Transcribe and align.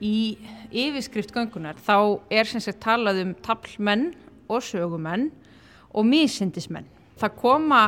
í 0.00 0.38
yfirskrift 0.70 1.32
göngunar 1.34 1.78
þá 1.80 2.20
er 2.32 2.48
sem 2.48 2.62
sagt 2.62 2.82
talað 2.84 3.22
um 3.24 3.34
tablmenn 3.44 4.10
og 4.50 4.64
sögumenn 4.64 5.28
og 5.94 6.06
mísindismenn. 6.06 6.88
Það 7.20 7.36
koma 7.40 7.82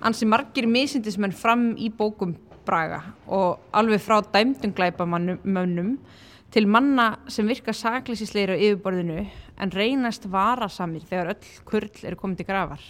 ansi 0.00 0.28
margir 0.28 0.68
mísindismenn 0.70 1.36
fram 1.36 1.72
í 1.76 1.90
bókum 1.92 2.36
Braga 2.64 3.00
og 3.26 3.72
alveg 3.72 4.02
frá 4.04 4.20
dæmdum 4.32 4.74
glæpamönnum 4.76 5.94
til 6.52 6.66
manna 6.68 7.14
sem 7.28 7.48
virka 7.48 7.72
saklýsisleir 7.74 8.52
á 8.52 8.56
yfirborðinu 8.58 9.24
en 9.60 9.72
reynast 9.74 10.26
varasamir 10.30 11.04
þegar 11.08 11.34
öll 11.34 11.52
kurl 11.64 12.04
eru 12.04 12.18
komið 12.20 12.40
til 12.40 12.48
grafar. 12.50 12.82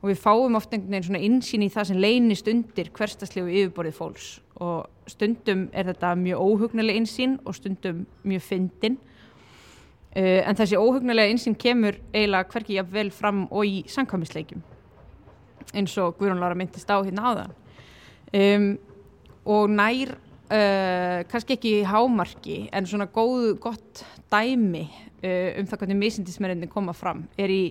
Og 0.00 0.08
við 0.08 0.22
fáum 0.22 0.56
ofta 0.56 0.76
einhvern 0.76 0.94
veginn 0.94 1.08
svona 1.08 1.22
insýn 1.26 1.64
í 1.66 1.68
það 1.72 1.90
sem 1.90 2.00
leynist 2.00 2.48
undir 2.48 2.88
hverstaslegu 2.96 3.50
yfirborðið 3.52 3.98
fólks 3.98 4.28
og 4.60 4.88
stundum 5.08 5.66
er 5.76 5.88
þetta 5.90 6.14
mjög 6.20 6.40
óhugnulega 6.44 7.00
insýn 7.00 7.38
og 7.44 7.56
stundum 7.56 8.06
mjög 8.24 8.44
fyndin. 8.44 8.98
Uh, 10.10 10.40
en 10.42 10.56
þessi 10.58 10.80
óhugnulega 10.80 11.32
insýn 11.32 11.56
kemur 11.58 12.00
eiginlega 12.14 12.48
hverki 12.50 12.76
jafn 12.78 12.94
vel 12.96 13.12
fram 13.14 13.44
og 13.50 13.68
í 13.68 13.82
samkvæmisleikjum 13.88 14.64
eins 15.76 15.94
og 16.02 16.16
Guðrún 16.18 16.40
Lára 16.42 16.56
myndist 16.58 16.90
á 16.90 16.98
hérna 16.98 17.30
áðan. 17.30 17.54
Um, 18.34 18.66
og 19.46 19.70
nær 19.70 20.14
uh, 20.50 21.22
kannski 21.30 21.56
ekki 21.56 21.74
hámarki 21.86 22.58
en 22.72 22.86
svona 22.86 23.08
góð, 23.10 23.56
gott 23.62 24.04
dæmi 24.32 24.84
uh, 24.86 25.58
um 25.60 25.68
það 25.70 25.82
hvernig 25.82 26.00
misindismerinni 26.04 26.70
koma 26.70 26.94
fram 26.96 27.24
er 27.38 27.52
í 27.52 27.62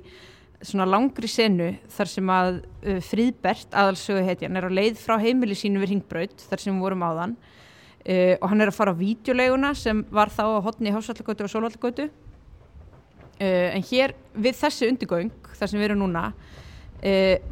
svona 0.65 0.87
langri 0.89 1.29
senu 1.31 1.69
þar 1.93 2.11
sem 2.11 2.31
að 2.33 2.49
uh, 2.59 2.97
Fríðbert 3.05 3.75
aðalsögu 3.75 4.23
heitjan 4.27 4.59
er 4.59 4.67
á 4.67 4.71
leið 4.71 4.99
frá 4.99 5.15
heimili 5.21 5.55
sínu 5.57 5.81
við 5.83 5.93
Ringbraut 5.93 6.47
þar 6.49 6.63
sem 6.63 6.73
við 6.73 6.85
vorum 6.85 7.05
áðan 7.07 7.35
uh, 7.35 8.35
og 8.39 8.47
hann 8.51 8.63
er 8.65 8.71
að 8.71 8.79
fara 8.79 8.95
á 8.95 8.99
videoleguna 8.99 9.73
sem 9.77 10.03
var 10.11 10.33
þá 10.33 10.43
á 10.59 10.65
hotni 10.65 10.93
Hásvallagötu 10.95 11.47
og 11.47 11.53
Sólvallagötu 11.53 12.09
uh, 12.09 13.69
en 13.69 13.85
hér 13.91 14.17
við 14.35 14.59
þessi 14.59 14.91
undirgöng 14.91 15.31
þar 15.55 15.71
sem 15.71 15.79
við 15.79 15.91
erum 15.91 16.03
núna 16.05 16.31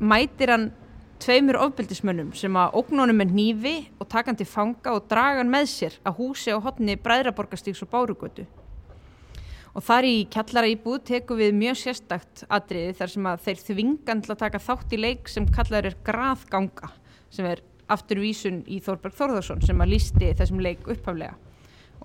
mætir 0.03 0.51
hann 0.51 0.65
tveimur 1.23 1.55
ofbeldismönnum 1.63 2.33
sem 2.35 2.55
að 2.59 2.75
ógnónum 2.81 3.15
með 3.15 3.33
nýfi 3.37 3.75
og 3.97 4.09
takandi 4.11 4.45
fanga 4.47 4.93
og 4.97 5.07
dragan 5.09 5.49
með 5.51 5.69
sér 5.71 5.95
að 6.03 6.19
húsi 6.19 6.53
á 6.53 6.59
hotni 6.61 6.97
Bræðraborgastíks 6.99 7.85
og 7.85 7.91
Bárugötu. 7.93 8.43
Og 9.77 9.83
þar 9.85 10.07
í 10.09 10.13
kjallara 10.33 10.69
íbúð 10.71 11.03
tekum 11.05 11.37
við 11.37 11.51
mjög 11.53 11.75
sérstakt 11.77 12.47
atriði 12.49 12.95
þar 12.97 13.11
sem 13.13 13.27
að 13.29 13.41
þeir 13.45 13.59
þvingan 13.67 14.21
til 14.25 14.31
að 14.33 14.39
taka 14.41 14.61
þátt 14.65 14.95
í 14.95 14.97
leik 15.03 15.29
sem 15.29 15.45
kallar 15.53 15.85
er 15.85 15.97
graðganga 16.07 16.89
sem 17.29 17.45
er 17.45 17.61
afturvísun 17.93 18.63
í 18.65 18.79
Þorberg 18.81 19.13
Þórðarsson 19.19 19.61
sem 19.61 19.83
að 19.83 19.91
lísti 19.93 20.31
þessum 20.39 20.63
leik 20.65 20.87
upphaflega 20.89 21.35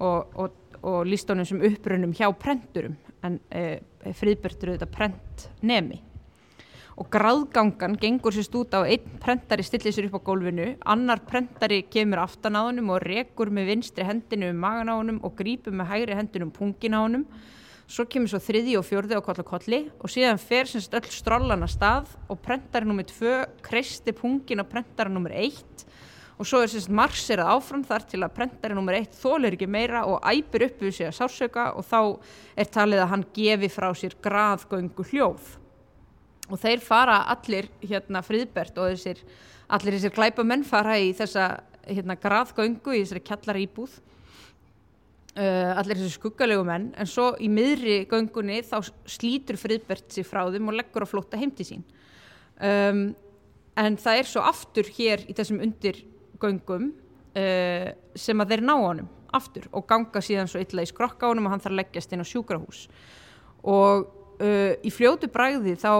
og, 0.04 0.36
og, 0.36 0.58
og 0.84 1.08
líst 1.08 1.32
honum 1.32 1.48
sem 1.48 1.64
upprönnum 1.64 2.12
hjá 2.16 2.28
prenturum 2.36 2.98
en 3.24 3.38
e, 3.48 3.80
friðbörtur 4.20 4.74
auðvitað 4.74 4.92
prent 4.92 5.46
nemi 5.64 6.02
og 7.00 7.08
gráðgangan 7.08 7.96
gengur 7.96 8.36
sérst 8.36 8.54
út 8.58 8.76
á 8.76 8.84
einn 8.84 9.16
prentari 9.22 9.64
stillir 9.64 9.96
sér 9.96 10.10
upp 10.10 10.20
á 10.20 10.26
gólfinu 10.28 10.74
annar 10.84 11.24
prentari 11.24 11.80
kemur 11.88 12.20
aftan 12.26 12.60
á 12.60 12.68
honum 12.68 12.92
og 12.92 13.00
rekur 13.06 13.48
með 13.48 13.72
vinstri 13.72 14.04
hendinu 14.04 14.52
um 14.52 14.60
magan 14.60 14.92
á 14.92 15.00
honum 15.00 15.22
og 15.24 15.34
grýpur 15.40 15.72
með 15.72 15.88
hægri 15.94 16.20
hendinu 16.20 16.50
um 16.50 16.54
pungin 16.54 16.98
á 16.98 17.00
honum 17.00 17.26
svo 17.90 18.06
kemur 18.08 18.30
svo 18.30 18.40
þriði 18.42 18.76
og 18.78 18.86
fjörði 18.86 19.18
á 19.18 19.22
koll 19.24 19.40
og 19.42 19.48
kolli 19.48 19.80
og 19.98 20.10
síðan 20.12 20.40
fer 20.40 20.68
semst 20.70 20.94
öll 20.96 21.08
strollan 21.12 21.64
að 21.66 21.74
stað 21.74 22.12
og 22.30 22.40
prentari 22.44 22.88
nummið 22.88 23.12
tvö 23.12 23.38
kreisti 23.64 24.14
pungin 24.16 24.62
á 24.62 24.66
prentari 24.68 25.12
nummið 25.12 25.38
eitt. 25.44 25.86
Og 26.40 26.48
svo 26.48 26.62
er 26.64 26.70
semst 26.72 26.90
marserað 26.90 27.52
áfram 27.54 27.84
þar 27.86 28.06
til 28.08 28.22
að 28.22 28.34
prentari 28.36 28.76
nummið 28.78 28.98
eitt 29.00 29.18
þólir 29.18 29.56
ekki 29.56 29.68
meira 29.70 30.04
og 30.08 30.22
æpir 30.24 30.66
upp 30.68 30.82
við 30.82 30.96
sig 30.98 31.10
að 31.10 31.18
sársöka 31.20 31.66
og 31.76 31.86
þá 31.86 31.98
er 32.56 32.70
talið 32.72 33.04
að 33.04 33.10
hann 33.12 33.26
gefi 33.36 33.72
frá 33.72 33.90
sér 33.98 34.16
graðgöngu 34.24 35.06
hljóð. 35.12 35.50
Og 36.50 36.58
þeir 36.60 36.82
fara 36.84 37.22
allir 37.32 37.68
hérna 37.84 38.24
friðbert 38.24 38.78
og 38.80 38.94
þessir 38.94 39.20
allir 39.72 39.96
þessir 39.96 40.16
glæpamenn 40.16 40.64
fara 40.68 40.98
í 41.00 41.12
þessa 41.16 41.52
hérna 41.86 42.16
graðgöngu 42.20 42.96
í 42.96 43.04
þessari 43.04 43.22
kjallar 43.26 43.60
íbúð 43.62 44.00
uh, 45.38 45.72
allir 45.80 45.98
þessir 45.98 46.16
skuggalegu 46.18 46.64
menn. 46.66 46.90
En 46.98 47.08
svo 47.08 47.32
í 47.40 47.48
miðri 47.52 48.02
göngunni 48.10 48.60
þá 48.66 48.78
slítur 49.08 49.58
friðbert 49.60 50.12
sér 50.12 50.28
frá 50.28 50.44
þeim 50.52 50.70
og 50.72 50.78
leggur 50.78 51.06
á 51.06 51.10
flótta 51.10 51.40
heimti 51.40 51.66
sín. 51.68 51.84
Um, 52.62 53.10
en 53.78 53.96
það 54.00 54.20
er 54.20 54.28
svo 54.28 54.44
aftur 54.46 54.88
hér 54.98 55.24
í 55.26 55.36
þessum 55.36 55.62
undirgöngum 55.64 56.90
uh, 56.92 57.90
sem 58.14 58.44
að 58.44 58.54
þeir 58.54 58.64
ná 58.68 58.74
honum 58.76 59.10
aftur 59.32 59.68
og 59.72 59.86
ganga 59.88 60.20
síðan 60.20 60.50
svo 60.50 60.60
illa 60.60 60.84
í 60.84 60.90
skrokka 60.90 61.30
honum 61.30 61.48
og 61.48 61.54
hann 61.54 61.62
þarf 61.64 61.72
að 61.72 61.80
leggjast 61.80 62.12
inn 62.12 62.24
á 62.24 62.28
sjúkrahús. 62.28 62.82
Og 63.64 64.10
uh, 64.42 64.74
í 64.76 64.92
fljótu 64.92 65.30
bræði 65.32 65.78
þá 65.80 65.92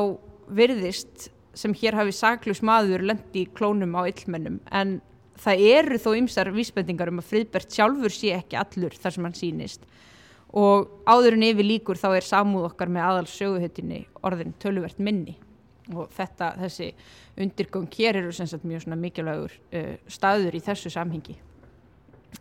virðist 0.53 1.31
sem 1.57 1.75
hér 1.77 1.97
hafi 1.99 2.15
saklus 2.17 2.63
maður 2.65 3.05
lendi 3.05 3.47
klónum 3.57 3.97
á 3.97 4.09
illmennum 4.09 4.61
en 4.73 5.01
það 5.43 5.67
eru 5.73 5.99
þó 6.01 6.11
ymsar 6.21 6.53
vísbendingar 6.55 7.11
um 7.13 7.21
að 7.23 7.31
Friðbert 7.33 7.75
sjálfur 7.75 8.15
sé 8.15 8.33
ekki 8.37 8.59
allur 8.61 8.95
þar 8.99 9.17
sem 9.17 9.29
hann 9.29 9.39
sínist 9.39 9.87
og 10.53 10.91
áður 11.09 11.39
en 11.39 11.47
yfir 11.49 11.67
líkur 11.67 12.01
þá 12.01 12.09
er 12.19 12.27
samúð 12.27 12.69
okkar 12.69 12.91
með 12.93 13.07
aðals 13.09 13.37
söguhettinni 13.39 14.03
orðin 14.23 14.53
töluvert 14.61 15.01
minni. 15.01 15.39
Og 15.93 16.11
þetta, 16.15 16.53
þessi 16.61 16.93
undirgöng 17.41 17.89
hér 17.97 18.21
eru 18.21 18.35
sem 18.37 18.47
sagt 18.47 18.67
mjög 18.69 18.85
mikilvægur 18.93 19.55
uh, 19.73 19.95
staður 20.07 20.55
í 20.57 20.61
þessu 20.63 20.93
samhengi. 20.93 21.39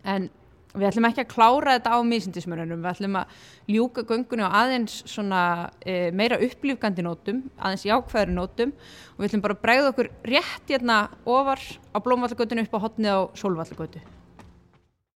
En 0.04 0.28
Við 0.72 0.86
ætlum 0.88 1.04
ekki 1.04 1.20
að 1.20 1.32
klára 1.34 1.74
þetta 1.76 1.92
á 1.92 1.98
mísindismörunum, 2.08 2.80
við 2.80 2.90
ætlum 2.94 3.18
að 3.20 3.34
ljúka 3.74 4.04
göngunni 4.08 4.46
á 4.48 4.56
aðeins 4.62 4.94
svona 5.04 5.42
e, 5.84 6.08
meira 6.16 6.38
upplýfgandi 6.40 7.04
nótum, 7.04 7.42
aðeins 7.60 7.84
jákvæðri 7.90 8.32
nótum 8.32 8.72
og 8.72 9.20
við 9.20 9.28
ætlum 9.28 9.44
bara 9.44 9.58
að 9.58 9.62
bregða 9.66 9.92
okkur 9.92 10.10
rétt 10.32 10.72
hérna 10.72 10.98
ofar 11.28 11.60
á 11.92 11.98
blómvallagötunni 12.00 12.64
upp 12.64 12.80
á 12.80 12.84
hotni 12.88 13.12
á 13.12 13.20
sólvallagötu. 13.36 14.00